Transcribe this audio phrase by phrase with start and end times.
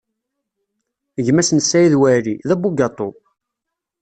[1.25, 3.09] Gma-s n Saɛid Waɛli, d abugaṭu.